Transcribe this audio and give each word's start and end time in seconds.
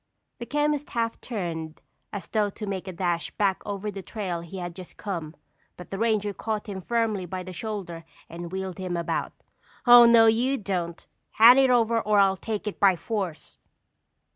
The 0.39 0.47
chemist 0.47 0.89
half 0.97 1.21
turned 1.21 1.79
as 2.11 2.27
though 2.27 2.49
to 2.49 2.65
make 2.65 2.87
a 2.87 2.91
dash 2.91 3.29
back 3.29 3.61
over 3.67 3.91
the 3.91 4.01
trail 4.01 4.41
he 4.41 4.57
had 4.57 4.73
just 4.75 4.97
come, 4.97 5.35
but 5.77 5.91
the 5.91 5.99
ranger 5.99 6.33
caught 6.33 6.65
him 6.67 6.81
firmly 6.81 7.27
by 7.27 7.43
the 7.43 7.53
shoulder 7.53 8.03
and 8.27 8.51
wheeled 8.51 8.79
him 8.79 8.97
about. 8.97 9.31
"Oh, 9.85 10.05
no 10.05 10.25
you 10.25 10.57
don't! 10.57 11.05
Hand 11.33 11.59
it 11.59 11.69
over 11.69 12.01
or 12.01 12.17
I'll 12.17 12.35
take 12.35 12.65
it 12.65 12.79
by 12.79 12.95
force." 12.95 13.59